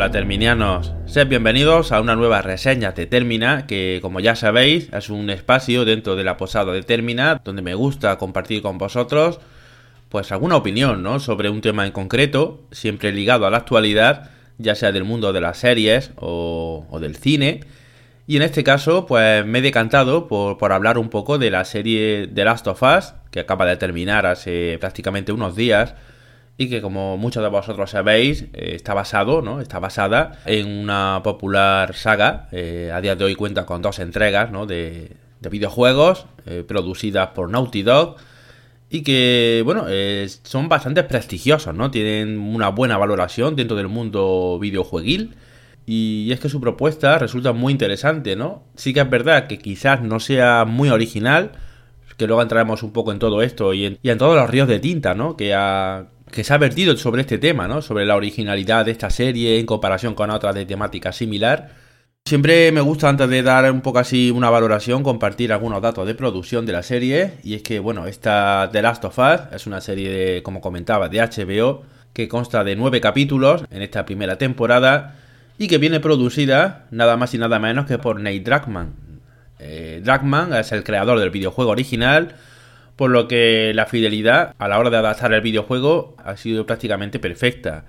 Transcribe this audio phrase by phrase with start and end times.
[0.00, 5.10] Hola Terminianos, sed bienvenidos a una nueva reseña de Termina, que como ya sabéis es
[5.10, 9.40] un espacio dentro de la posada de Termina donde me gusta compartir con vosotros
[10.08, 11.20] pues alguna opinión ¿no?
[11.20, 15.42] sobre un tema en concreto, siempre ligado a la actualidad, ya sea del mundo de
[15.42, 17.60] las series o, del cine.
[18.26, 21.66] Y en este caso, pues me he decantado por, por, hablar un poco de la
[21.66, 25.94] serie The Last of Us, que acaba de terminar hace prácticamente unos días
[26.60, 29.62] y que como muchos de vosotros sabéis eh, está basado, ¿no?
[29.62, 32.48] Está basada en una popular saga.
[32.52, 34.66] Eh, a día de hoy cuenta con dos entregas, ¿no?
[34.66, 35.16] De,
[35.50, 38.16] videojuegos eh, producidas por Naughty Dog
[38.90, 39.86] y que, bueno,
[40.42, 41.90] son bastante prestigiosos, ¿no?
[41.90, 45.36] Tienen una buena valoración dentro del mundo videojueguil.
[45.86, 48.64] Y es que su propuesta resulta muy interesante, ¿no?
[48.74, 51.52] Sí que es verdad que quizás no sea muy original,
[52.18, 54.68] que luego entraremos un poco en todo esto y en, y en todos los ríos
[54.68, 55.38] de tinta, ¿no?
[55.38, 57.82] Que ha, que se ha vertido sobre este tema, ¿no?
[57.82, 61.70] Sobre la originalidad de esta serie en comparación con otras de temática similar.
[62.24, 66.14] Siempre me gusta, antes de dar un poco así una valoración, compartir algunos datos de
[66.14, 67.32] producción de la serie.
[67.42, 71.08] Y es que, bueno, esta The Last of Us es una serie, de, como comentaba,
[71.08, 71.82] de HBO,
[72.12, 75.16] que consta de nueve capítulos en esta primera temporada
[75.58, 78.94] y que viene producida nada más y nada menos que por Nate Druckmann.
[79.58, 82.34] Eh, Druckmann es el creador del videojuego original
[83.00, 87.18] por lo que la fidelidad a la hora de adaptar el videojuego ha sido prácticamente
[87.18, 87.86] perfecta.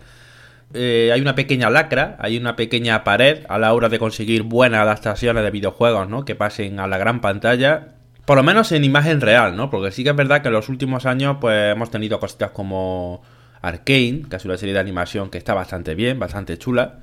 [0.74, 4.80] Eh, hay una pequeña lacra, hay una pequeña pared a la hora de conseguir buenas
[4.84, 6.24] adaptaciones de videojuegos, ¿no?
[6.24, 7.90] Que pasen a la gran pantalla.
[8.24, 9.70] Por lo menos en imagen real, ¿no?
[9.70, 13.22] Porque sí que es verdad que en los últimos años, pues hemos tenido cositas como
[13.62, 17.00] Arkane, que es una serie de animación que está bastante bien, bastante chula.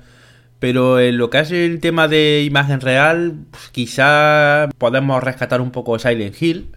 [0.57, 5.69] Pero en lo que es el tema de imagen real, pues, quizá podemos rescatar un
[5.69, 6.71] poco Silent Hill,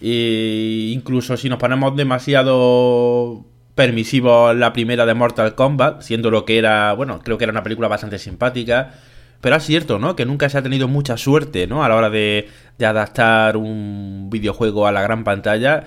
[0.00, 3.44] incluso si nos ponemos demasiado
[3.74, 7.62] permisivos la primera de Mortal Kombat, siendo lo que era, bueno, creo que era una
[7.62, 8.94] película bastante simpática.
[9.40, 10.16] Pero es cierto, ¿no?
[10.16, 11.82] Que nunca se ha tenido mucha suerte, ¿no?
[11.82, 15.84] A la hora de, de adaptar un videojuego a la gran pantalla,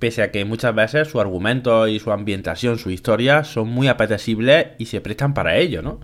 [0.00, 4.68] pese a que muchas veces su argumento y su ambientación, su historia, son muy apetecibles
[4.78, 6.00] y se prestan para ello, ¿no?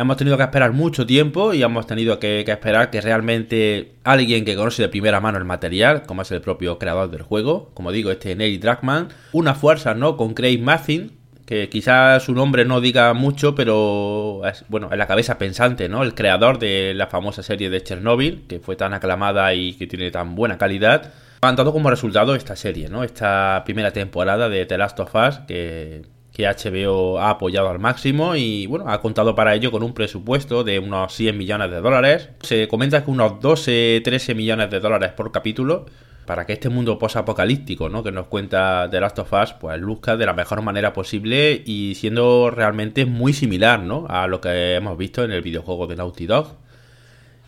[0.00, 4.56] Hemos tenido que esperar mucho tiempo y hemos tenido que, esperar que realmente alguien que
[4.56, 8.10] conoce de primera mano el material, como es el propio creador del juego, como digo,
[8.10, 10.16] este Neil Druckmann, una fuerza, ¿no?
[10.16, 11.12] Con Craig Mazin,
[11.44, 16.02] que quizás su nombre no diga mucho, pero es, bueno, es la cabeza pensante, ¿no?
[16.02, 20.10] El creador de la famosa serie de Chernobyl, que fue tan aclamada y que tiene
[20.10, 21.12] tan buena calidad.
[21.42, 23.04] Han dado como resultado esta serie, ¿no?
[23.04, 26.02] Esta primera temporada de The Last of Us, que
[26.32, 30.64] que HBO ha apoyado al máximo y bueno, ha contado para ello con un presupuesto
[30.64, 32.30] de unos 100 millones de dólares.
[32.42, 35.86] Se comenta que unos 12, 13 millones de dólares por capítulo
[36.26, 38.04] para que este mundo post-apocalíptico ¿no?
[38.04, 41.94] que nos cuenta The Last of Us pues luzca de la mejor manera posible y
[41.96, 44.06] siendo realmente muy similar ¿no?
[44.08, 46.56] a lo que hemos visto en el videojuego de Naughty Dog.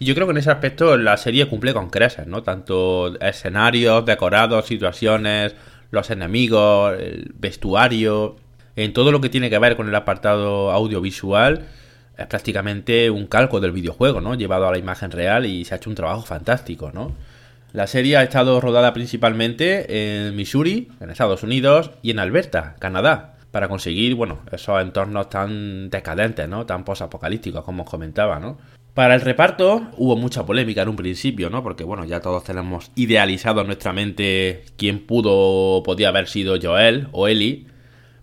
[0.00, 2.42] Y yo creo que en ese aspecto la serie cumple con creces, ¿no?
[2.42, 5.54] Tanto escenarios, decorados, situaciones,
[5.92, 8.34] los enemigos, el vestuario,
[8.76, 11.66] en todo lo que tiene que ver con el apartado audiovisual
[12.16, 14.34] es prácticamente un calco del videojuego, ¿no?
[14.34, 17.12] Llevado a la imagen real y se ha hecho un trabajo fantástico, ¿no?
[17.72, 23.36] La serie ha estado rodada principalmente en Missouri, en Estados Unidos, y en Alberta, Canadá,
[23.50, 26.66] para conseguir, bueno, esos entornos tan decadentes, ¿no?
[26.66, 28.58] Tan posapocalípticos, como os comentaba, ¿no?
[28.92, 31.62] Para el reparto hubo mucha polémica en un principio, ¿no?
[31.62, 37.08] Porque, bueno, ya todos tenemos idealizado en nuestra mente quién pudo podía haber sido Joel
[37.12, 37.68] o Ellie,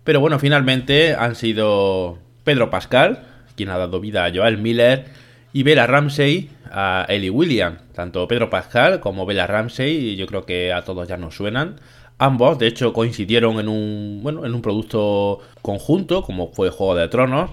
[0.04, 3.24] pero bueno, finalmente han sido Pedro Pascal,
[3.56, 5.06] quien ha dado vida a Joel Miller,
[5.52, 7.78] y Bella Ramsey a Ellie Williams.
[7.94, 11.76] Tanto Pedro Pascal como Bella Ramsey, yo creo que a todos ya nos suenan.
[12.18, 17.08] Ambos, de hecho, coincidieron en un, bueno, en un producto conjunto, como fue Juego de
[17.08, 17.50] Tronos.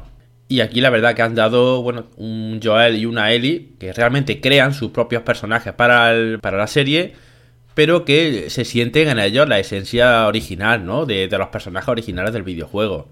[0.50, 4.40] Y aquí la verdad que han dado, bueno, un Joel y una Ellie que realmente
[4.40, 7.14] crean sus propios personajes para, para la serie
[7.78, 11.06] pero que se sienten en ellos la esencia original, ¿no?
[11.06, 13.08] De, los personajes originales del videojuego.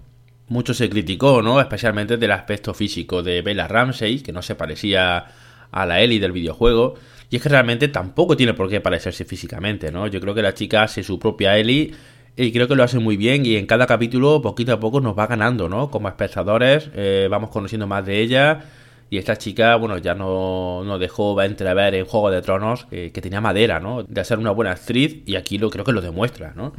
[0.48, 1.60] Mucho se criticó, ¿no?
[1.60, 5.26] Especialmente del aspecto físico de Bella Ramsey, que no se parecía
[5.70, 6.94] a la Ellie del videojuego.
[7.30, 10.08] Y es que realmente tampoco tiene por qué parecerse físicamente, ¿no?
[10.08, 11.94] Yo creo que la chica hace su propia Ellie
[12.36, 15.16] y creo que lo hace muy bien y en cada capítulo poquito a poco nos
[15.16, 15.92] va ganando, ¿no?
[15.92, 18.64] Como espectadores eh, vamos conociendo más de ella
[19.08, 23.40] y esta chica, bueno, ya no, no dejó entrever en Juego de Tronos que tenía
[23.40, 24.02] madera, ¿no?
[24.02, 26.72] De ser una buena actriz y aquí lo creo que lo demuestra, ¿no?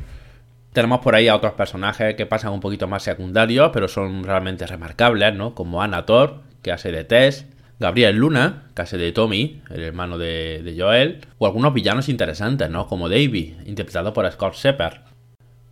[0.74, 4.68] Tenemos por ahí a otros personajes que pasan un poquito más secundarios, pero son realmente
[4.68, 5.56] remarcables, ¿no?
[5.56, 7.47] Como Anna Thor, que hace de Tess,
[7.79, 12.88] Gabriel Luna, que hace de Tommy, el hermano de, Joel, o algunos villanos interesantes, ¿no?
[12.88, 14.97] Como Davy, interpretado por Scott Shepard.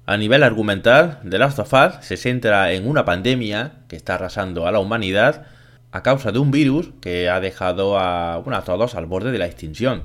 [0.08, 4.68] A nivel argumental, The Last of Us se centra en una pandemia que está arrasando
[4.68, 5.48] a la humanidad
[5.96, 9.38] a causa de un virus que ha dejado a, bueno, a todos al borde de
[9.38, 10.04] la extinción.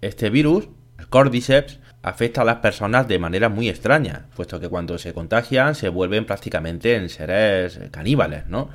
[0.00, 0.68] Este virus,
[0.98, 5.76] el Cordyceps, afecta a las personas de manera muy extraña, puesto que cuando se contagian
[5.76, 8.70] se vuelven prácticamente en seres caníbales, ¿no?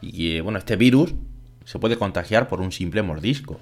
[0.00, 1.14] Y bueno, este virus
[1.64, 3.60] se puede contagiar por un simple mordisco.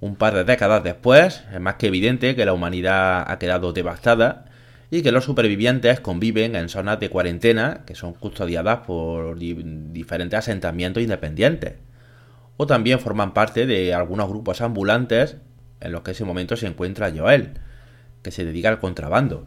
[0.00, 4.46] Un par de décadas después, es más que evidente que la humanidad ha quedado devastada
[4.90, 11.02] y que los supervivientes conviven en zonas de cuarentena que son custodiadas por diferentes asentamientos
[11.02, 11.74] independientes.
[12.56, 15.36] O también forman parte de algunos grupos ambulantes
[15.80, 17.52] en los que ese momento se encuentra Joel,
[18.22, 19.46] que se dedica al contrabando.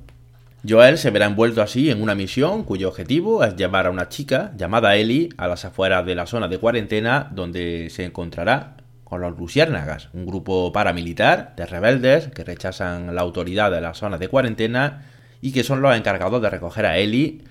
[0.68, 4.54] Joel se verá envuelto así en una misión cuyo objetivo es llevar a una chica
[4.56, 9.38] llamada Ellie a las afueras de la zona de cuarentena donde se encontrará con los
[9.38, 15.04] Luciérnagas, un grupo paramilitar de rebeldes que rechazan la autoridad de la zona de cuarentena
[15.44, 17.42] y que son los encargados de recoger a Ellie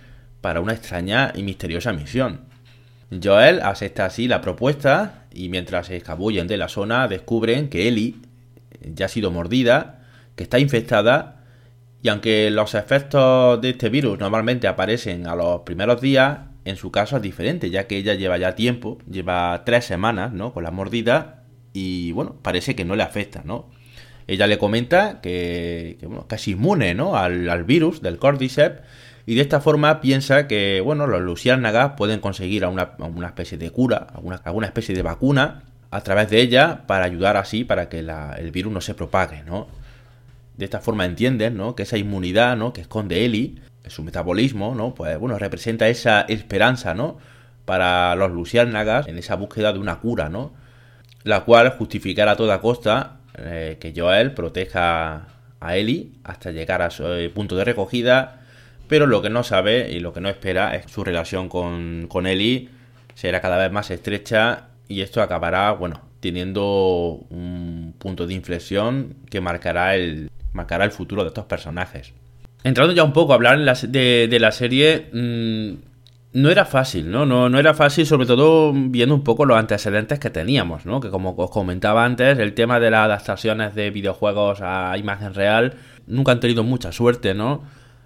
[0.40, 2.40] para una extraña y misteriosa misión.
[3.22, 8.16] Joel acepta así la propuesta y mientras se escabullen de la zona descubren que Ellie
[8.80, 10.00] ya ha sido mordida,
[10.36, 11.44] que está infectada
[12.02, 16.90] y aunque los efectos de este virus normalmente aparecen a los primeros días, en su
[16.90, 20.54] caso es diferente, ya que ella lleva ya tiempo, lleva tres semanas, ¿no?
[20.54, 21.42] Con la mordida
[21.74, 23.68] y bueno, parece que no le afecta, ¿no?
[24.32, 27.16] Ella le comenta que, bueno, casi inmune ¿no?
[27.16, 28.80] al, virus del Cordyceps
[29.26, 33.70] y de esta forma piensa que bueno, los luciérnagas pueden conseguir una, una especie de
[33.70, 37.98] cura, alguna, alguna, especie de vacuna a través de ella para ayudar así para que
[37.98, 39.66] el virus no se propague, ¿no?
[40.56, 41.76] De esta forma entienden, ¿no?
[41.76, 42.72] Que esa inmunidad, ¿no?
[42.72, 44.94] Que esconde Eli, su metabolismo, ¿no?
[44.94, 47.18] Pues bueno, representa esa esperanza, ¿no?
[47.66, 50.54] Para los luciérnagas en esa búsqueda de una cura, ¿no?
[51.22, 55.28] La cual justificará a toda costa eh, que Joel proteja
[55.60, 58.42] a Ellie hasta llegar a su eh, punto de recogida,
[58.88, 62.26] pero lo que no sabe y lo que no espera es su relación con, con
[62.26, 62.68] Ellie
[63.14, 69.40] será cada vez más estrecha y esto acabará, bueno, teniendo un punto de inflexión que
[69.40, 72.12] marcará el, marcará el futuro de estos personajes.
[72.64, 75.72] Entrando ya un poco a hablar de, la serie, mm,
[76.34, 77.26] no era fácil, ¿no?
[77.26, 77.48] ¿no?
[77.48, 81.00] No era fácil, sobre todo viendo un poco los antecedentes que teníamos, ¿no?
[81.00, 85.74] Que como os comentaba antes, el tema de las adaptaciones de videojuegos a imagen real
[86.06, 87.62] nunca han tenido mucha suerte, ¿no?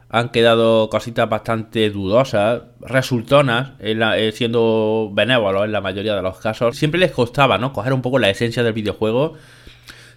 [0.08, 6.76] Han quedado cositas bastante dudosas, resultonas, eh, siendo benévolos en la mayoría de los casos.
[6.76, 7.73] Siempre les costaba, ¿no?
[7.73, 9.35] Coger un poco la esencia del videojuego.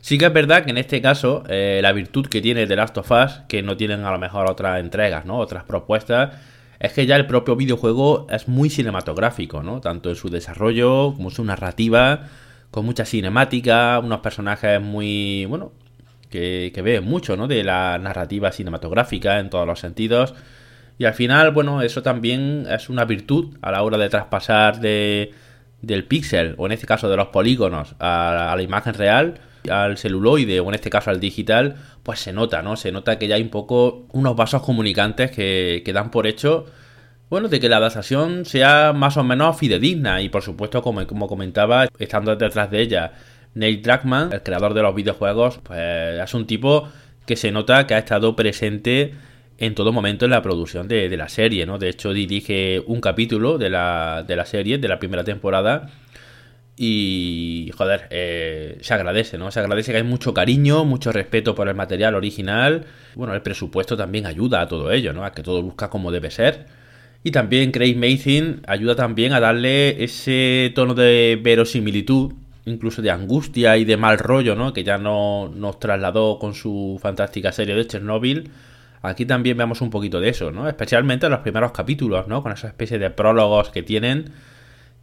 [0.01, 2.97] Sí que es verdad que en este caso, eh, la virtud que tiene The Last
[2.97, 5.37] of Us, que no tienen a lo mejor otras entregas, ¿no?
[5.37, 6.31] Otras propuestas,
[6.79, 9.81] es que ya el propio videojuego es muy cinematográfico, ¿no?
[9.81, 12.27] Tanto en su desarrollo como su narrativa,
[12.71, 15.71] con mucha cinemática, unos personajes muy, bueno,
[16.29, 17.47] que, que ven mucho, ¿no?
[17.47, 20.35] De la narrativa cinematográfica en todos los sentidos.
[20.97, 25.33] Y al final, bueno, eso también es una virtud a la hora de traspasar de,
[25.81, 29.35] del píxel, o en este caso de los polígonos, a, la imagen real,
[29.69, 32.75] al celuloide, o en este caso al digital, pues se nota, ¿no?
[32.75, 36.65] Se nota que ya hay un poco unos vasos comunicantes que, que dan por hecho,
[37.29, 41.27] bueno, de que la adaptación sea más o menos fidedigna y por supuesto, como, como
[41.27, 43.13] comentaba, estando detrás de ella
[43.53, 46.87] Neil Druckmann, el creador de los videojuegos, pues es un tipo
[47.25, 49.13] que se nota que ha estado presente
[49.59, 51.77] en todo momento en la producción de, la serie, ¿no?
[51.77, 55.89] De hecho, dirige un capítulo de la, de la serie, de la primera temporada,
[56.81, 59.51] y, joder, eh, se agradece, ¿no?
[59.51, 62.85] Se agradece que hay mucho cariño, mucho respeto por el material original.
[63.15, 65.25] Bueno, el presupuesto también ayuda a todo ello, ¿no?
[65.25, 66.67] A que todo busca como debe ser.
[67.21, 72.31] Y también Craig Mason ayuda también a darle ese tono de verosimilitud,
[72.63, 74.71] incluso de angustia y de mal rollo, ¿no?
[74.71, 78.51] Que ya no nos trasladó con su fantástica serie de Chernobyl.
[79.01, 80.69] Aquí también vemos un poquito de eso, ¿no?
[80.69, 82.41] Especialmente en los primeros capítulos, ¿no?
[82.41, 84.31] Con esa especie de prólogos que tienen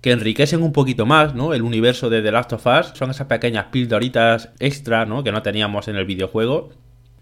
[0.00, 1.54] que enriquecen un poquito más, ¿no?
[1.54, 2.92] El universo de The Last of Us.
[2.94, 5.24] Son esas pequeñas pildoritas extra, ¿no?
[5.24, 6.70] Que no teníamos en el videojuego.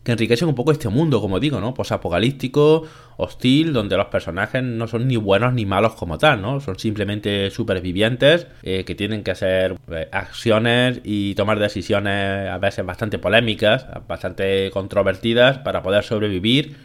[0.03, 1.73] Que enriquecen un poco este mundo, como digo, ¿no?
[1.73, 2.83] Posapocalíptico,
[3.17, 6.61] hostil, donde los personajes no son ni buenos ni malos como tal, ¿no?
[6.61, 12.85] Son simplemente supervivientes eh, que tienen que hacer eh, acciones y tomar decisiones a veces
[12.85, 16.77] bastante polémicas, bastante controvertidas para poder sobrevivir.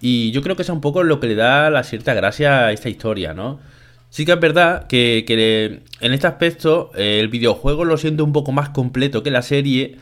[0.00, 2.72] Y yo creo que es un poco lo que le da la cierta gracia a
[2.72, 3.60] esta historia, ¿no?
[4.10, 8.52] Sí que es verdad que, en este aspecto eh, el videojuego lo siento un poco
[8.52, 9.96] más completo que la serie,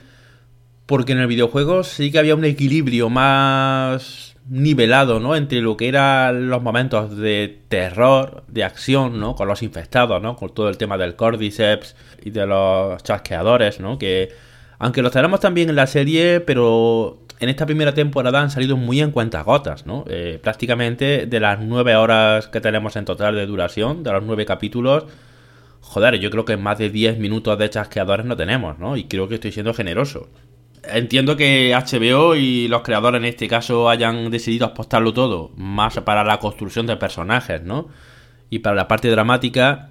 [0.86, 5.36] porque en el videojuego sí que había un equilibrio más nivelado, ¿no?
[5.36, 9.34] Entre lo que eran los momentos de terror, de acción, ¿no?
[9.34, 10.36] Con los infectados, ¿no?
[10.36, 13.98] Con todo el tema del Cordyceps y de los chasqueadores, ¿no?
[13.98, 14.30] Que
[14.78, 19.00] aunque los tenemos también en la serie, pero en esta primera temporada han salido muy
[19.00, 20.04] en cuentagotas, ¿no?
[20.08, 24.44] Eh, prácticamente de las nueve horas que tenemos en total de duración, de los nueve
[24.44, 25.04] capítulos,
[25.80, 28.96] joder, yo creo que más de 10 minutos de chasqueadores no tenemos, ¿no?
[28.96, 30.28] Y creo que estoy siendo generoso.
[30.84, 36.24] Entiendo que HBO y los creadores en este caso hayan decidido apostarlo todo, más para
[36.24, 37.88] la construcción de personajes, ¿no?
[38.50, 39.90] Y para la parte dramática,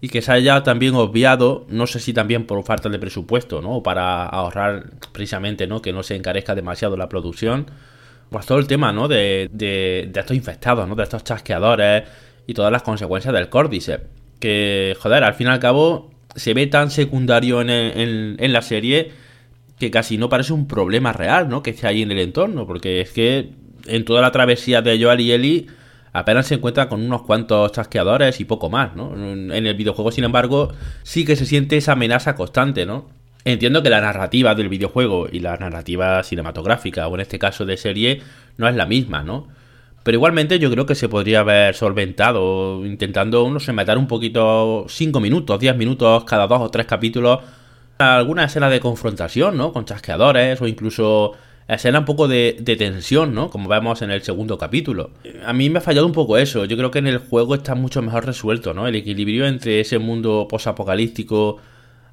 [0.00, 3.76] y que se haya también obviado, no sé si también por falta de presupuesto, ¿no?
[3.76, 5.82] O para ahorrar precisamente, ¿no?
[5.82, 7.66] Que no se encarezca demasiado la producción.
[8.30, 9.08] Pues todo el tema, ¿no?
[9.08, 10.94] De, de, estos infectados, ¿no?
[10.94, 12.04] De estos chasqueadores
[12.46, 14.00] y todas las consecuencias del córdice.
[14.38, 19.10] Que, joder, al fin y al cabo se ve tan secundario en, en, la serie
[19.80, 21.62] que casi no parece un problema real, ¿no?
[21.62, 22.68] Que esté ahí en el entorno.
[22.68, 23.50] Porque es que
[23.86, 25.66] en toda la travesía de Joel y Ellie
[26.12, 29.14] apenas se encuentra con unos cuantos chasqueadores y poco más, ¿no?
[29.14, 30.72] En el videojuego, sin embargo,
[31.02, 33.06] sí que se siente esa amenaza constante, ¿no?
[33.44, 37.76] Entiendo que la narrativa del videojuego y la narrativa cinematográfica, o en este caso de
[37.76, 38.22] serie,
[38.56, 39.48] no es la misma, ¿no?
[40.02, 44.86] Pero igualmente yo creo que se podría haber solventado intentando, no sé, meter un poquito
[44.88, 47.40] 5 minutos, 10 minutos cada dos o tres capítulos,
[47.98, 49.72] alguna escena de confrontación, ¿no?
[49.72, 51.32] Con chasqueadores o incluso
[51.74, 53.50] escena un poco de, tensión, ¿no?
[53.50, 55.10] Como vemos en el segundo capítulo.
[55.44, 56.64] A mí me ha fallado un poco eso.
[56.64, 58.88] Yo creo que en el juego está mucho mejor resuelto, ¿no?
[58.88, 61.58] El equilibrio entre ese mundo posapocalíptico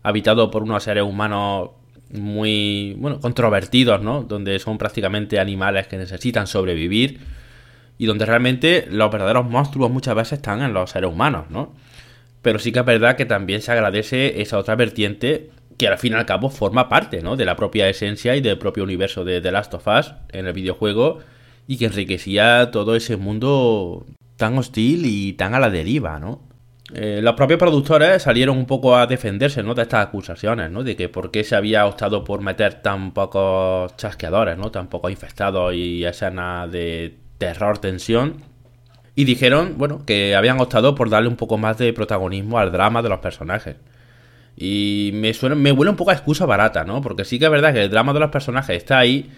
[0.03, 1.69] habitado por unos seres humanos
[2.11, 4.23] muy, bueno, controvertidos, ¿no?
[4.23, 7.19] Donde son prácticamente animales que necesitan sobrevivir
[7.97, 11.73] y donde realmente los verdaderos monstruos muchas veces están en los seres humanos, ¿no?
[12.41, 16.13] Pero sí que es verdad que también se agradece esa otra vertiente que al fin
[16.13, 17.35] y al cabo forma parte ¿no?
[17.35, 20.53] de la propia esencia y del propio universo de The Last of Us en el
[20.53, 21.19] videojuego
[21.67, 24.05] y que enriquecía todo ese mundo
[24.37, 26.41] tan hostil y tan a la deriva, ¿no?
[26.93, 29.73] Eh, los propios productores salieron un poco a defenderse ¿no?
[29.73, 30.83] de estas acusaciones, ¿no?
[30.83, 34.69] De que por qué se había optado por meter tan pocos chasqueadores, ¿no?
[34.69, 38.43] Tan pocos infectados y escenas de terror, tensión.
[39.15, 43.01] Y dijeron, bueno, que habían optado por darle un poco más de protagonismo al drama
[43.01, 43.77] de los personajes.
[44.57, 47.01] Y me, suena, me huele un poco a excusa barata, ¿no?
[47.01, 49.29] Porque sí que es verdad que el drama de los personajes está ahí,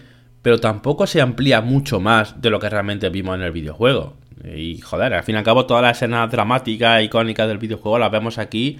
[0.42, 4.14] pero tampoco se amplía mucho más de lo que realmente vimos en el videojuego.
[4.44, 8.12] Y joder, al fin y al cabo todas las escenas dramáticas, icónicas del videojuego las
[8.12, 8.78] vemos aquí.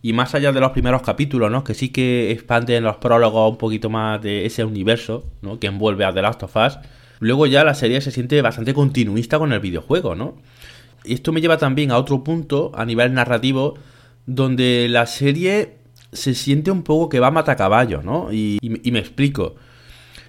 [0.00, 1.64] Y más allá de los primeros capítulos, ¿no?
[1.64, 5.58] Que sí que expanden los prólogos un poquito más de ese universo, ¿no?
[5.58, 6.78] Que envuelve a The Last of Us.
[7.20, 10.36] Luego ya la serie se siente bastante continuista con el videojuego, ¿no?
[11.04, 13.74] Y esto me lleva también a otro punto a nivel narrativo
[14.26, 15.78] donde la serie
[16.12, 18.32] se siente un poco que va a matacaballo, ¿no?
[18.32, 19.56] Y, me explico.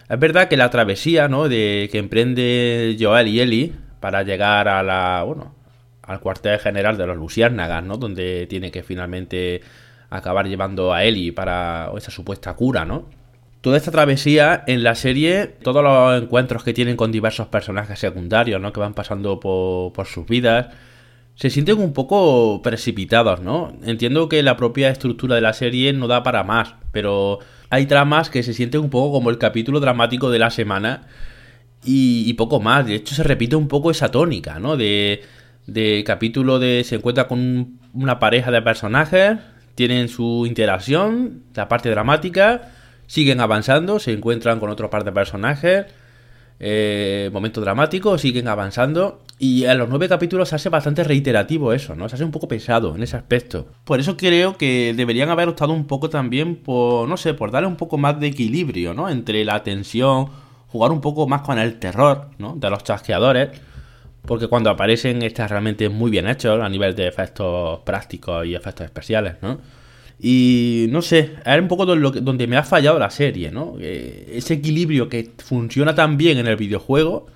[0.10, 1.48] Es verdad que la travesía, ¿no?
[1.48, 5.56] De que emprende Joel y Ellie para llegar a la, bueno,
[6.04, 7.98] al cuartel general de los Luciérnagas, ¿no?
[7.98, 9.62] Donde tiene que finalmente
[10.10, 13.10] acabar llevando a Ellie para esa supuesta cura, ¿no?
[13.62, 18.62] Toda esta travesía en la serie, todos los encuentros que tienen con diversos personajes secundarios,
[18.62, 18.72] ¿no?
[18.72, 20.68] Que van pasando por, por sus vidas,
[21.36, 23.74] se sienten un poco precipitados, ¿no?
[23.84, 27.40] Entiendo que la propia estructura de la serie no da para más, pero
[27.70, 31.08] hay tramas que se sienten un poco como el capítulo dramático de la semana
[31.84, 32.86] y, poco más.
[32.86, 34.78] De hecho, se repite un poco esa tónica, ¿no?
[34.78, 35.24] De,
[35.68, 39.38] de capítulo de se encuentra con una pareja de personajes,
[39.76, 42.72] tienen su interacción, la parte dramática,
[43.08, 45.86] siguen avanzando, se encuentran con otro par de personajes
[46.60, 49.22] eh, momento dramático, siguen avanzando.
[49.38, 52.08] Y en los nueve capítulos se hace bastante reiterativo eso, ¿no?
[52.08, 53.68] Se hace un poco pesado en ese aspecto.
[53.84, 57.68] Por eso creo que deberían haber optado un poco también por, no sé, por darle
[57.68, 59.10] un poco más de equilibrio, ¿no?
[59.10, 60.30] Entre la tensión,
[60.68, 62.56] jugar un poco más con el terror, ¿no?
[62.56, 63.50] De los chasqueadores.
[64.26, 68.86] Porque cuando aparecen está realmente muy bien hecho a nivel de efectos prácticos y efectos
[68.86, 69.60] especiales, ¿no?
[70.20, 73.76] Y no sé, es un poco donde me ha fallado la serie, ¿no?
[73.80, 77.28] Ese equilibrio que funciona tan bien en el videojuego,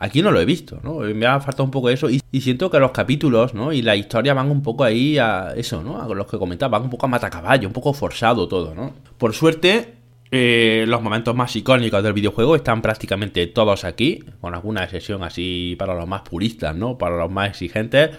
[0.00, 0.98] aquí no lo he visto, ¿no?
[1.00, 3.72] Me ha faltado un poco eso y, siento que los capítulos, ¿no?
[3.72, 6.02] Y la historia van un poco ahí a eso, ¿no?
[6.02, 8.94] A los que comentaba, van un poco a matacaballo, un poco forzado todo, ¿no?
[9.18, 9.94] Por suerte,
[10.32, 15.76] eh, los momentos más icónicos del videojuego están prácticamente todos aquí, con alguna excepción así
[15.78, 16.98] para los más puristas, ¿no?
[16.98, 18.10] Para los más exigentes,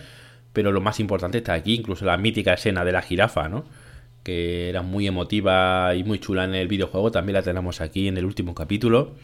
[0.54, 3.66] pero lo más importante está aquí, incluso la mítica escena de la jirafa, ¿no?
[4.24, 8.18] que era muy emotiva y muy chula en el videojuego, también la tenemos aquí en
[8.18, 9.16] el último capítulo.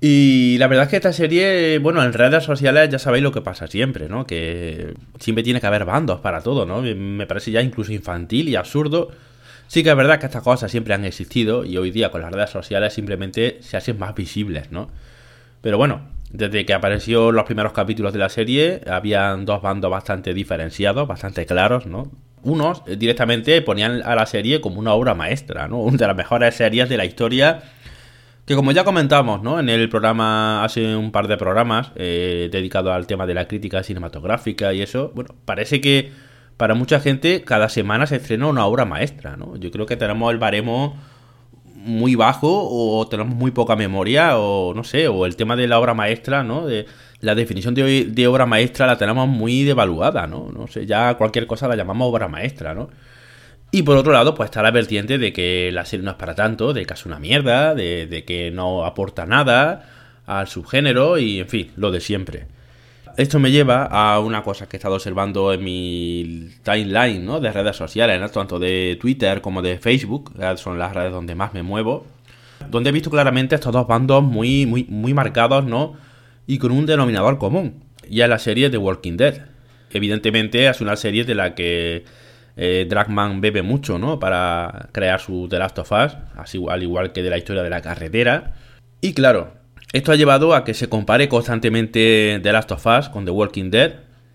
[0.00, 3.42] Y la verdad es que esta serie, bueno, en redes sociales ya sabéis lo que
[3.42, 4.26] pasa siempre, ¿no?
[4.26, 6.80] Que siempre tiene que haber bandos para todo, ¿no?
[6.80, 9.10] Me parece ya incluso infantil y absurdo.
[9.66, 12.32] Sí que es verdad que estas cosas siempre han existido y hoy día con las
[12.32, 14.88] redes sociales simplemente se hacen más visibles, ¿no?
[15.60, 20.32] Pero bueno, desde que apareció los primeros capítulos de la serie, habían dos bandos bastante
[20.32, 22.10] diferenciados, bastante claros, ¿no?
[22.42, 25.78] unos eh, directamente ponían a la serie como una obra maestra, ¿no?
[25.80, 27.62] Una de las mejores series de la historia
[28.50, 29.60] que como ya comentamos, ¿no?
[29.60, 33.84] En el programa, hace un par de programas eh, dedicado al tema de la crítica
[33.84, 36.10] cinematográfica y eso, bueno, parece que
[36.56, 39.54] para mucha gente cada semana se estrena una obra maestra, ¿no?
[39.54, 40.96] Yo creo que tenemos el baremo
[41.76, 45.78] muy bajo o tenemos muy poca memoria o no sé, o el tema de la
[45.78, 46.66] obra maestra, ¿no?
[46.66, 46.86] De,
[47.20, 50.50] la definición de, de obra maestra la tenemos muy devaluada, ¿no?
[50.52, 52.90] No sé, ya cualquier cosa la llamamos obra maestra, ¿no?
[53.72, 56.34] Y por otro lado, pues está la vertiente de que la serie no es para
[56.34, 59.88] tanto, de que es una mierda, de, que no aporta nada
[60.26, 62.46] al subgénero y, en fin, lo de siempre.
[63.16, 67.38] Esto me lleva a una cosa que he estado observando en mi timeline ¿no?
[67.40, 71.62] de redes sociales, tanto de Twitter como de Facebook, son las redes donde más me
[71.62, 72.06] muevo,
[72.70, 75.94] donde he visto claramente estos dos bandos muy, muy, muy marcados ¿no?
[76.46, 79.46] y con un denominador común, y es la serie de Walking Dead.
[79.90, 82.04] Evidentemente es una serie de la que
[82.56, 84.18] eh, Dragman bebe mucho, ¿no?
[84.18, 87.70] Para crear su The Last of Us, así, al igual que de la historia de
[87.70, 88.54] la carretera.
[89.00, 89.54] Y claro,
[89.92, 93.70] esto ha llevado a que se compare constantemente The Last of Us con The Walking
[93.70, 93.94] Dead,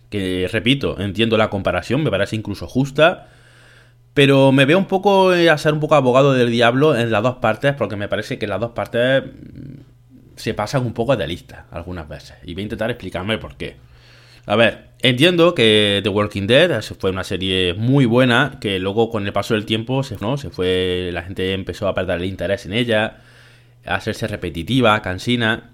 [0.10, 3.28] que repito, entiendo la comparación, me parece incluso justa,
[4.14, 7.24] pero me veo un poco eh, a ser un poco abogado del diablo en las
[7.24, 9.82] dos partes, porque me parece que las dos partes mm,
[10.36, 13.78] se pasan un poco de lista algunas veces, y voy a intentar explicarme por qué.
[14.46, 19.26] A ver, entiendo que The Walking Dead fue una serie muy buena, que luego con
[19.26, 20.38] el paso del tiempo se, ¿no?
[20.38, 23.18] se fue, la gente empezó a perder el interés en ella,
[23.86, 25.72] a hacerse repetitiva, cansina.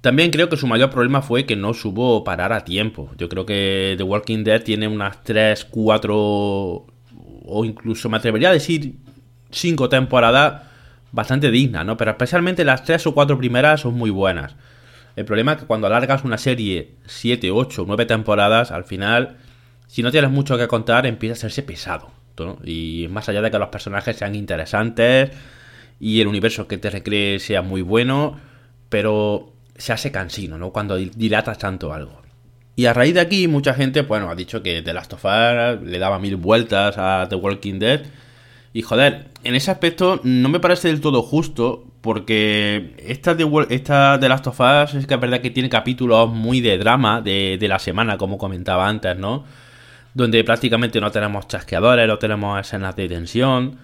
[0.00, 3.10] También creo que su mayor problema fue que no supo parar a tiempo.
[3.18, 6.86] Yo creo que The Walking Dead tiene unas 3, 4
[7.48, 8.94] o incluso me atrevería a decir
[9.50, 10.62] 5 temporadas
[11.12, 11.96] bastante dignas, ¿no?
[11.96, 14.54] Pero especialmente las 3 o 4 primeras son muy buenas.
[15.16, 19.38] El problema es que cuando alargas una serie 7, 8, 9 temporadas, al final,
[19.86, 22.12] si no tienes mucho que contar, empieza a hacerse pesado.
[22.64, 25.30] Y más allá de que los personajes sean interesantes
[25.98, 28.38] y el universo que te recree sea muy bueno,
[28.90, 30.70] pero se hace cansino, ¿no?
[30.70, 32.22] Cuando dilatas tanto algo.
[32.76, 35.82] Y a raíz de aquí, mucha gente, bueno, ha dicho que The Last of Us
[35.82, 38.02] le daba mil vueltas a The Walking Dead.
[38.72, 44.16] Y joder, en ese aspecto no me parece del todo justo, porque esta de, esta
[44.18, 47.58] de Last of Us es que es verdad que tiene capítulos muy de drama de,
[47.62, 49.44] la semana, como comentaba antes, ¿no?
[50.14, 53.78] Donde prácticamente no tenemos chasqueadores, no tenemos escenas de tensión.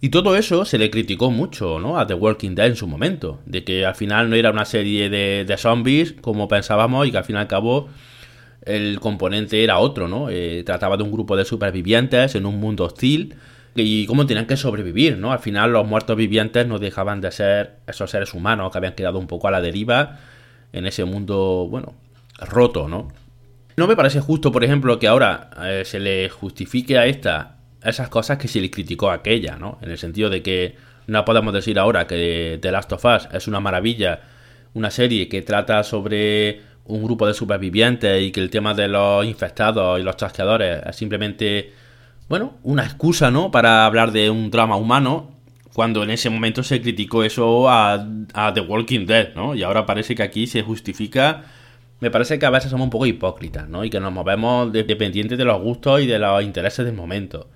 [0.00, 1.98] Y todo eso se le criticó mucho, ¿no?
[1.98, 3.40] A The Walking Dead en su momento.
[3.46, 7.18] De que al final no era una serie de, de zombies como pensábamos y que
[7.18, 7.88] al fin y al cabo
[8.62, 10.30] el componente era otro, ¿no?
[10.30, 13.36] Eh, trataba de un grupo de supervivientes en un mundo hostil
[13.82, 15.32] y cómo tenían que sobrevivir, ¿no?
[15.32, 19.18] Al final los muertos vivientes no dejaban de ser esos seres humanos que habían quedado
[19.18, 20.18] un poco a la deriva
[20.72, 21.94] en ese mundo, bueno,
[22.38, 23.08] roto, ¿no?
[23.76, 28.08] No me parece justo, por ejemplo, que ahora eh, se le justifique a esta esas
[28.08, 29.78] cosas que se le criticó a aquella, ¿no?
[29.82, 33.48] En el sentido de que no podemos decir ahora que The Last of Us es
[33.48, 34.20] una maravilla,
[34.74, 39.24] una serie que trata sobre un grupo de supervivientes y que el tema de los
[39.24, 41.72] infectados y los chasqueadores es simplemente
[42.28, 43.50] bueno, una excusa, ¿no?
[43.50, 45.30] Para hablar de un drama humano,
[45.72, 48.06] cuando en ese momento se criticó eso a,
[48.54, 49.54] The Walking Dead, ¿no?
[49.54, 51.44] Y ahora parece que aquí se justifica.
[52.00, 53.84] Me parece que a veces somos un poco hipócritas, ¿no?
[53.84, 57.48] Y que nos movemos dependientes de los gustos y de los intereses del momento.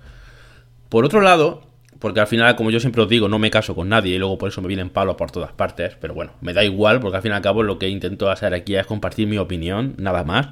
[0.89, 1.63] Por otro lado,
[1.99, 4.37] porque al final, como yo siempre os digo, no me caso con nadie y luego
[4.37, 7.23] por eso me vienen palos por todas partes, pero bueno, me da igual porque al
[7.23, 10.49] fin y al cabo lo que intento hacer aquí es compartir mi opinión, nada más.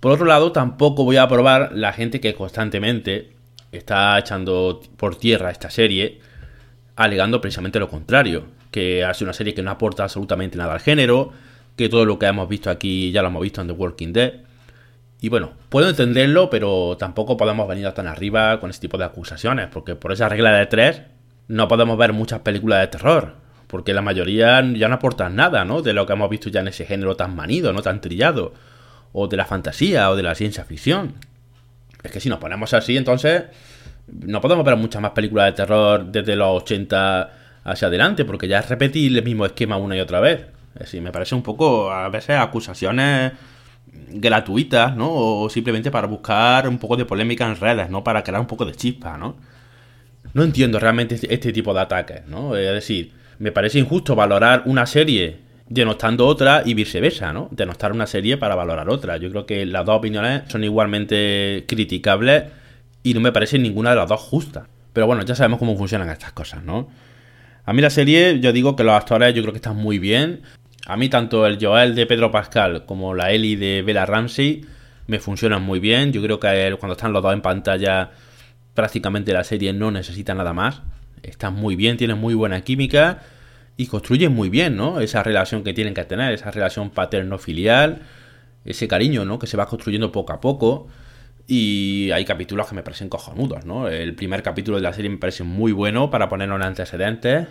[0.00, 3.32] Por otro lado, tampoco voy a aprobar la gente que constantemente
[3.72, 6.20] está echando por tierra esta serie,
[6.94, 11.32] alegando precisamente lo contrario, que hace una serie que no aporta absolutamente nada al género,
[11.74, 14.34] que todo lo que hemos visto aquí ya lo hemos visto en The Walking Dead.
[15.20, 19.66] Y bueno, puedo entenderlo, pero tampoco podemos venir tan arriba con este tipo de acusaciones,
[19.66, 21.02] porque por esa regla de tres
[21.48, 23.34] no podemos ver muchas películas de terror,
[23.66, 25.82] porque la mayoría ya no aportan nada, ¿no?
[25.82, 27.82] De lo que hemos visto ya en ese género tan manido, ¿no?
[27.82, 28.54] Tan trillado
[29.12, 31.14] o de la fantasía o de la ciencia ficción.
[32.02, 33.44] Es que si nos ponemos así, entonces
[34.06, 37.30] no podemos ver muchas más películas de terror desde los 80
[37.64, 40.46] hacia adelante, porque ya es repetir el mismo esquema una y otra vez.
[40.74, 43.32] Es decir, me parece un poco, a veces, acusaciones
[44.10, 45.10] gratuitas, ¿no?
[45.10, 48.04] O simplemente para buscar un poco de polémica en redes, ¿no?
[48.04, 49.36] Para crear un poco de chispa, ¿no?
[50.34, 52.56] No entiendo realmente este, este tipo de ataques, ¿no?
[52.56, 57.48] Es decir, me parece injusto valorar una serie denostando otra y viceversa, ¿no?
[57.50, 59.16] Denostar una serie para valorar otra.
[59.18, 62.44] Yo creo que las dos opiniones son igualmente criticables
[63.02, 64.66] y no me parece ninguna de las dos justa.
[64.92, 66.88] Pero bueno, ya sabemos cómo funcionan estas cosas, ¿no?
[67.64, 70.40] A mí la serie, yo digo que los actores yo creo que están muy bien.
[70.86, 74.64] A mí tanto el Joel de Pedro Pascal como la Ellie de Bella Ramsey
[75.06, 76.12] me funcionan muy bien.
[76.12, 78.10] Yo creo que cuando están los dos en pantalla
[78.72, 80.80] prácticamente la serie no necesita nada más.
[81.22, 83.20] Están muy bien, tienen muy buena química
[83.78, 85.00] y construyen muy bien, ¿no?
[85.00, 88.02] Esa relación que tienen que tener, esa relación paterno-filial,
[88.64, 89.38] ese cariño, ¿no?
[89.38, 90.88] Que se va construyendo poco a poco.
[91.46, 93.88] Y hay capítulos que me parecen cojonudos, ¿no?
[93.88, 97.46] El primer capítulo de la serie me parece muy bueno para ponerlo en antecedentes.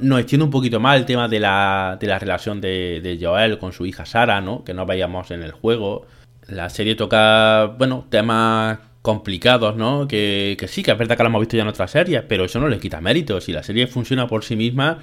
[0.00, 3.72] Nos extiende un poquito más el tema de la, de la relación de, Joel con
[3.72, 4.64] su hija Sara, ¿no?
[4.64, 6.04] Que no veíamos en el juego.
[6.48, 10.08] La serie toca, bueno, temas complicados, ¿no?
[10.08, 12.46] Que, que sí, que es verdad que lo hemos visto ya en otras series, pero
[12.46, 13.40] eso no le quita mérito.
[13.40, 14.98] Si la serie funciona por sí misma,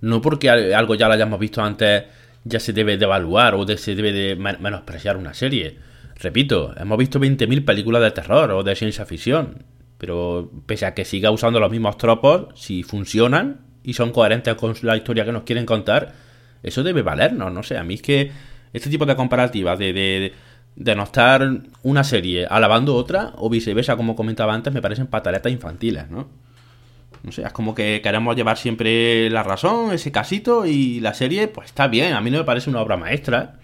[0.00, 2.04] no porque algo ya lo hayamos visto antes,
[2.44, 7.18] ya se debe de evaluar o se debe de menospreciar una serie Repito, hemos visto
[7.18, 9.64] 20.000 películas de terror o de ciencia ficción,
[9.96, 14.74] pero pese a que siga usando los mismos tropos, si funcionan y son coherentes con
[14.82, 16.12] la historia que nos quieren contar,
[16.62, 18.32] eso debe valernos, no sé, a mí es que
[18.74, 20.34] este tipo de comparativas de, de,
[20.76, 21.42] de no estar
[21.84, 26.28] una serie alabando otra o viceversa, como comentaba antes, me parecen pataletas infantiles, ¿no?
[27.22, 31.48] No sé, es como que queremos llevar siempre la razón, ese casito, y la serie,
[31.48, 33.58] pues está bien, a mí no me parece una obra maestra,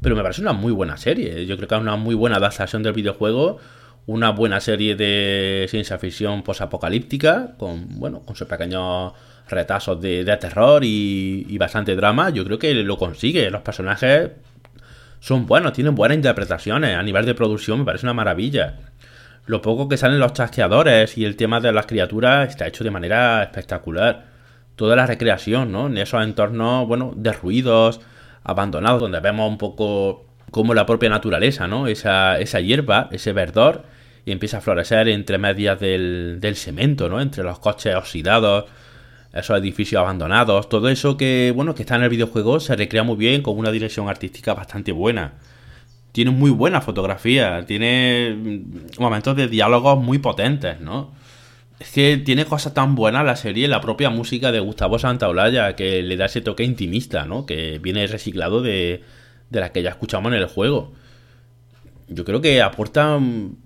[0.00, 1.46] pero me parece una muy buena serie.
[1.46, 3.58] Yo creo que es una muy buena adaptación del videojuego,
[4.06, 9.12] una buena serie de ciencia ficción posapocalíptica, con, bueno, con sus pequeños
[9.48, 12.30] retazos de, terror y, bastante drama.
[12.30, 13.50] Yo creo que lo consigue.
[13.50, 14.30] Los personajes
[15.20, 16.96] son buenos, tienen buenas interpretaciones.
[16.96, 18.78] A nivel de producción me parece una maravilla.
[19.46, 22.90] Lo poco que salen los chasqueadores y el tema de las criaturas está hecho de
[22.90, 24.26] manera espectacular.
[24.74, 25.86] Toda la recreación, ¿no?
[25.86, 28.00] En esos entornos, bueno, de ruidos,
[28.42, 31.86] abandonado, donde vemos un poco como la propia naturaleza, ¿no?
[31.86, 33.84] Esa, esa hierba, ese verdor,
[34.24, 37.20] y empieza a florecer entre medias del, del cemento, ¿no?
[37.20, 38.64] Entre los coches oxidados,
[39.32, 43.16] esos edificios abandonados, todo eso que, bueno, que está en el videojuego se recrea muy
[43.16, 45.34] bien con una dirección artística bastante buena.
[46.16, 51.12] Tiene muy buena fotografía, tiene mm, momentos de diálogos muy potentes, ¿no?
[51.78, 56.02] Es que tiene cosas tan buenas la serie, la propia música de Gustavo Santaolalla, que
[56.02, 57.44] le da ese toque intimista, ¿no?
[57.44, 59.02] Que viene reciclado de,
[59.50, 60.94] de la que ya escuchamos en el juego.
[62.08, 63.20] Yo creo que aporta...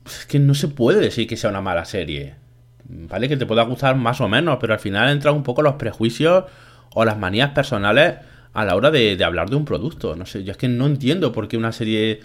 [0.05, 2.35] Es que no se puede decir que sea una mala serie.
[2.83, 5.75] Vale que te pueda gustar más o menos, pero al final entran un poco los
[5.75, 6.47] prejuicios
[6.95, 8.17] o las manías personales
[8.53, 10.17] a la hora de, de hablar de un producto.
[10.17, 12.19] No sé, yo es que no entiendo por qué una serie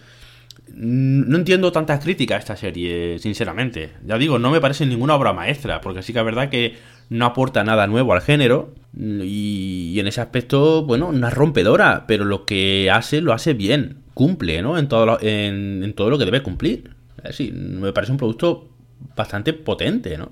[0.74, 3.92] no entiendo tantas críticas a esta serie, sinceramente.
[4.06, 6.76] Ya digo, no me parece ninguna obra maestra, porque sí que es verdad que
[7.10, 8.74] no aporta nada nuevo al género.
[8.98, 14.00] Y, en ese aspecto, bueno, no rompedora, pero lo que hace, lo hace bien.
[14.14, 14.78] Cumple, ¿no?
[14.78, 16.92] En todo lo, en, todo lo que debe cumplir.
[17.32, 18.70] Sí, me parece un producto
[19.16, 20.32] bastante potente, ¿no?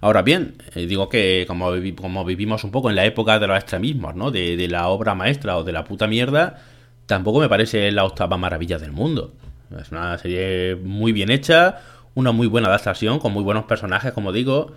[0.00, 3.56] Ahora bien, eh, digo que como, como, vivimos un poco en la época de los
[3.56, 4.30] extremismos, ¿no?
[4.30, 6.62] De, de la obra maestra o de la puta mierda,
[7.06, 9.32] tampoco me parece la octava maravilla del mundo.
[9.80, 11.78] Es una serie muy bien hecha,
[12.14, 14.72] una muy buena adaptación, con muy buenos personajes, como digo.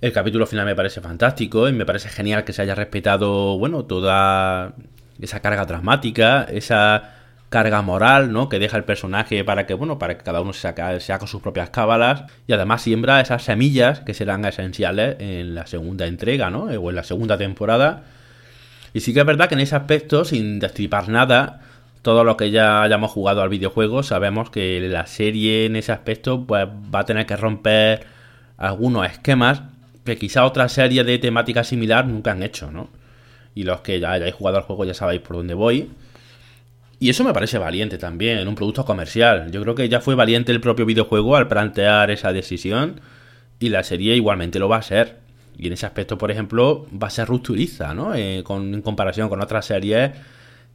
[0.00, 3.84] El capítulo final me parece fantástico y me parece genial que se haya respetado, bueno,
[3.84, 4.74] toda
[5.20, 7.14] esa carga dramática, esa
[7.48, 8.48] carga moral, ¿no?
[8.48, 11.40] Que deja el personaje para que, bueno, para que cada uno se haga, con sus
[11.40, 16.64] propias cábalas y además siembra esas semillas que serán esenciales en la segunda entrega, ¿no?
[16.64, 18.02] O en la segunda temporada
[18.94, 21.60] y sí que es verdad que en ese aspecto, sin destripar nada,
[22.02, 26.44] todo lo que ya hayamos jugado al videojuego, sabemos que la serie en ese aspecto
[26.44, 28.06] pues, va a tener que romper
[28.56, 29.62] algunos esquemas
[30.04, 32.88] que quizá otras series de temática similar nunca han hecho, ¿no?
[33.54, 35.90] Y los que ya hayáis jugado al juego ya sabéis por dónde voy.
[36.98, 39.50] Y eso me parece valiente también, en un producto comercial.
[39.50, 43.00] Yo creo que ya fue valiente el propio videojuego al plantear esa decisión
[43.58, 45.21] y la serie igualmente lo va a ser.
[45.58, 48.14] Y en ese aspecto, por ejemplo, va a ser rupturiza, ¿no?
[48.14, 50.12] Eh, con, en comparación con otras series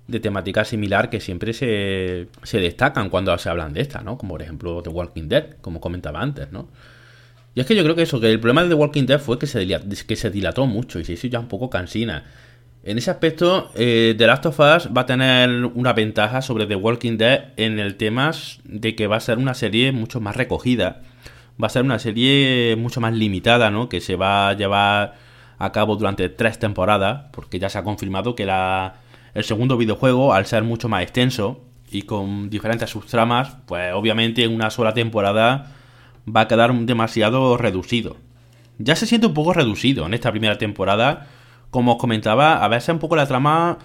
[0.08, 4.18] de temática similar que siempre se, se, destacan cuando se hablan de esta, ¿no?
[4.18, 6.70] Como por ejemplo The Walking Dead, como comentaba antes, ¿no?
[7.56, 9.40] Y es que yo creo que eso, que el problema de The Walking Dead fue
[9.40, 12.24] que se, que se dilató mucho y se hizo ya un poco cansina.
[12.84, 16.76] En ese aspecto, eh, The Last of Us va a tener una ventaja sobre The
[16.76, 18.32] Walking Dead en el tema
[18.64, 21.02] de que va a ser una serie mucho más recogida
[21.62, 23.90] va a ser una serie mucho más limitada, ¿no?
[23.90, 25.16] Que se va a llevar
[25.60, 28.96] a cabo durante tres temporadas, porque ya se ha confirmado que la,
[29.34, 34.54] el segundo videojuego, al ser mucho más extenso y con diferentes subtramas, pues obviamente en
[34.54, 35.72] una sola temporada
[36.28, 38.18] va a quedar demasiado reducido.
[38.78, 41.28] Ya se siente un poco reducido en esta primera temporada.
[41.72, 43.80] Como os comentaba, a veces un poco la trama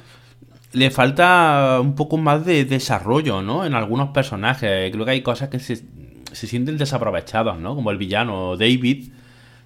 [0.73, 3.65] le falta un poco más de desarrollo, ¿no?
[3.65, 4.91] En algunos personajes.
[4.93, 5.83] Creo que hay cosas que se,
[6.33, 7.75] se sienten desaprovechados, ¿no?
[7.75, 9.11] Como el villano David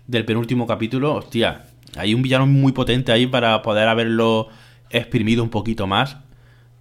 [0.07, 1.14] del penúltimo capítulo.
[1.14, 1.64] Hostia,
[1.96, 4.48] hay un villano muy potente ahí para poder haberlo
[4.90, 6.18] exprimido un poquito más.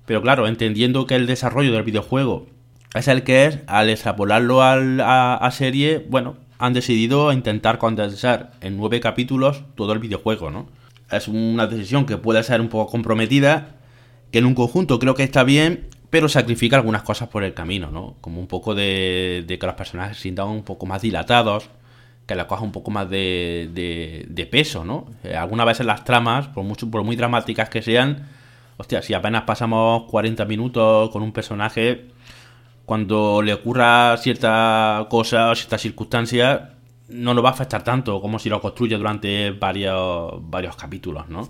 [0.06, 2.48] Pero claro, entendiendo que el desarrollo del videojuego
[2.94, 8.78] es el que es, al extrapolarlo al, a, serie, bueno, han decidido intentar condensar en
[8.78, 10.68] nueve capítulos todo el videojuego, ¿no?
[11.12, 13.76] es una decisión que puede ser un poco comprometida,
[14.32, 17.92] que en un conjunto creo que está bien, pero sacrifica algunas cosas por el camino,
[17.92, 18.16] ¿no?
[18.22, 21.70] Como un poco de, que los personajes se sientan un poco más dilatados,
[22.26, 23.70] que la coja un poco más de,
[24.26, 25.08] de, peso, ¿no?
[25.26, 28.30] Eh, algunas veces las tramas, por, mucho, por muy dramáticas que sean,
[28.78, 32.06] hostia, si apenas pasamos 40 minutos con un personaje,
[32.86, 36.76] cuando le ocurra cierta cosa o cierta circunstancia,
[37.10, 41.50] no nos va a afectar tanto como si lo construye durante varios, varios capítulos, ¿no?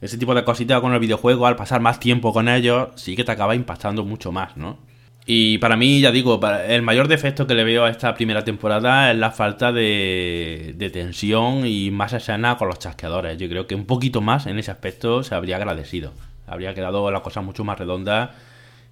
[0.00, 3.24] Ese tipo de cositas con el videojuego, al pasar más tiempo con ellos, sí que
[3.24, 4.78] te acaba impactando mucho más, ¿no?
[5.26, 9.10] Y para mí, ya digo, el mayor defecto que le veo a esta primera temporada
[9.10, 13.36] es la falta de, de tensión y más escena con los chasqueadores.
[13.36, 16.14] Yo creo que un poquito más en ese aspecto se habría agradecido.
[16.46, 18.36] Habría quedado la cosa mucho más redonda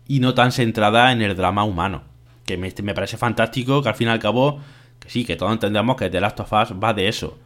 [0.06, 2.02] y no tan centrada en el drama humano.
[2.44, 4.60] Que me, me parece fantástico que al fin y al cabo
[5.06, 7.38] sí, que todos entendemos que The Last of Us va de eso.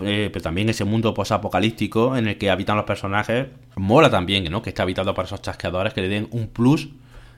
[0.00, 4.62] Eh, pero también ese mundo posapocalíptico en el que habitan los personajes mola también, ¿no?
[4.62, 6.88] Que esté habitado por esos chasqueadores que le den un plus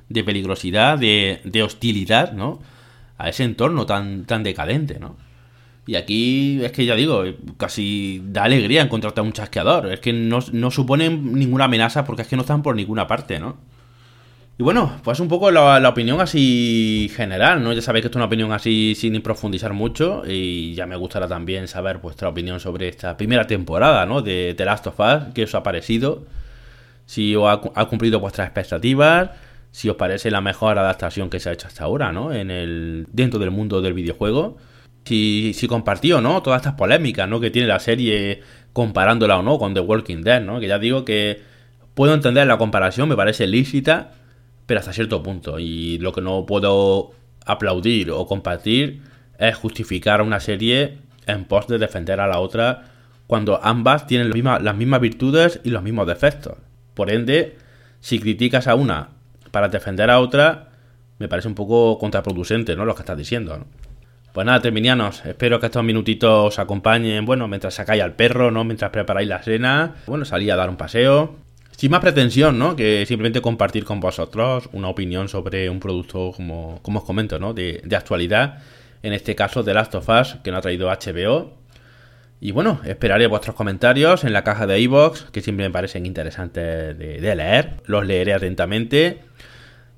[0.08, 2.60] de peligrosidad, de, de hostilidad, ¿no?
[3.18, 5.16] A ese entorno tan, tan decadente, ¿no?
[5.86, 7.24] Y aquí es que ya digo,
[7.56, 9.92] casi da alegría encontrarte a un chasqueador.
[9.92, 13.40] Es que no, no suponen ninguna amenaza porque es que no están por ninguna parte,
[13.40, 13.56] ¿no?
[14.60, 17.72] Y bueno, pues un poco la, opinión así general, ¿no?
[17.72, 21.26] Ya sabéis que esto es una opinión así sin profundizar mucho y ya me gustará
[21.26, 24.20] también saber vuestra opinión sobre esta primera temporada, ¿no?
[24.20, 26.26] De The Last of Us, qué os ha parecido,
[27.06, 29.30] si os ha, cumplido vuestras expectativas,
[29.70, 32.30] si os parece la mejor adaptación que se ha hecho hasta ahora, ¿no?
[32.30, 34.58] En el, dentro del mundo del videojuego.
[35.06, 36.42] Si, si compartió, ¿no?
[36.42, 37.40] Todas estas polémicas, ¿no?
[37.40, 38.42] Que tiene la serie
[38.74, 40.60] comparándola o no con The Walking Dead, ¿no?
[40.60, 41.40] Que ya digo que
[41.94, 44.19] puedo entender la comparación, me parece lícita
[44.70, 45.58] pero hasta cierto punto.
[45.58, 47.10] Y lo que no puedo
[47.44, 49.02] aplaudir o compartir
[49.36, 52.84] es justificar una serie en pos de defender a la otra
[53.26, 56.54] cuando ambas tienen las mismas, virtudes y los mismos defectos.
[56.94, 57.56] Por ende,
[57.98, 59.08] si criticas a una
[59.50, 60.68] para defender a otra,
[61.18, 62.84] me parece un poco contraproducente, ¿no?
[62.84, 63.66] Lo que estás diciendo,
[64.32, 68.62] Pues nada, terminianos, espero que estos minutitos os acompañen, bueno, mientras sacáis al perro, ¿no?
[68.62, 71.34] Mientras preparáis la cena, bueno, salí a dar un paseo,
[71.80, 72.76] sin más pretensión, ¿no?
[72.76, 77.54] Que simplemente compartir con vosotros una opinión sobre un producto, como, como os comento, ¿no?
[77.54, 78.58] De, actualidad.
[79.02, 81.54] En este caso, de Last of Us, que nos ha traído HBO.
[82.38, 86.98] Y bueno, esperaré vuestros comentarios en la caja de iVoox, que siempre me parecen interesantes
[86.98, 87.76] de, de, leer.
[87.86, 89.20] Los leeré atentamente.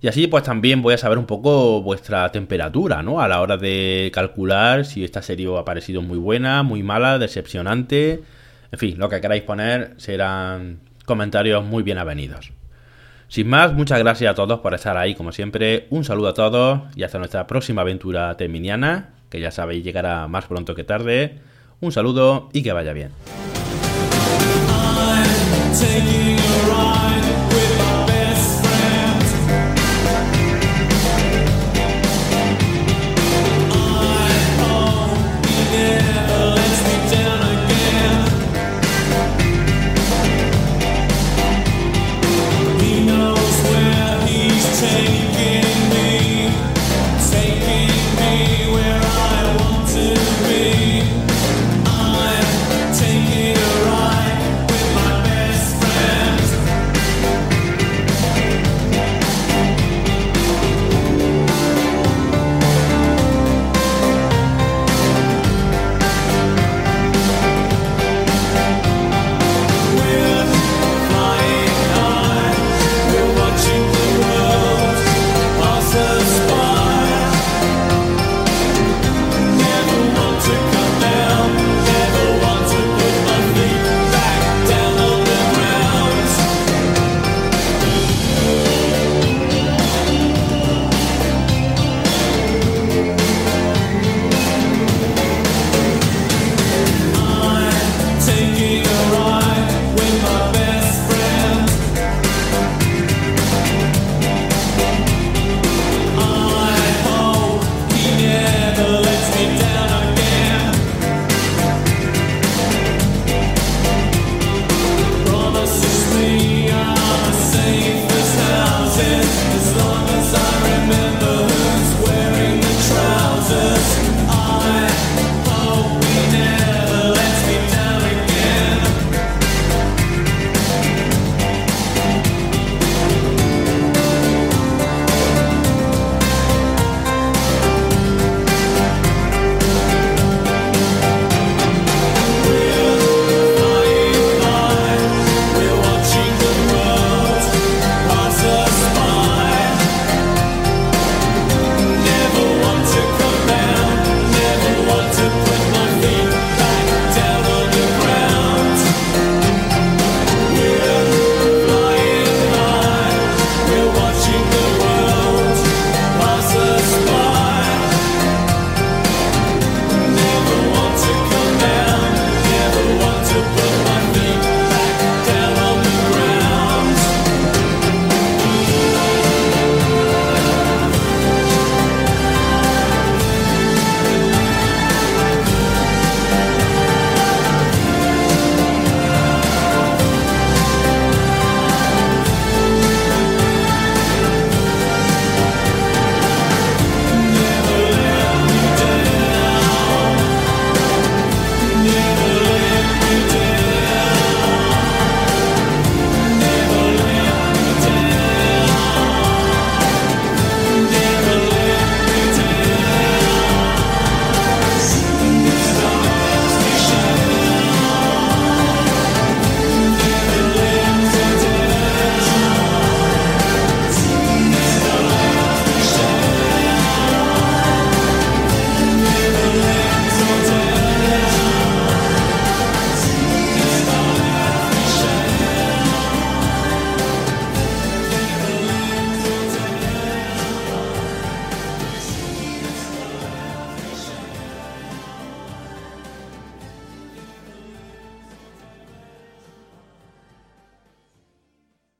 [0.00, 3.20] Y así pues también voy a saber un poco vuestra temperatura, ¿no?
[3.20, 8.22] A la hora de calcular si esta serie ha parecido muy buena, muy mala, decepcionante.
[8.70, 12.52] En fin, lo que queráis poner serán comentarios muy bien avenidos.
[13.28, 15.86] Sin más, muchas gracias a todos por estar ahí, como siempre.
[15.90, 20.44] Un saludo a todos y hasta nuestra próxima aventura terminiana, que ya sabéis llegará más
[20.44, 21.38] pronto que tarde.
[21.80, 23.10] Un saludo y que vaya bien.